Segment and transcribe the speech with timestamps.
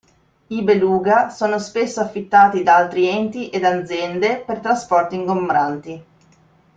[0.47, 6.03] I Beluga sono spesso affittati da altri enti e aziende per trasporti ingombranti.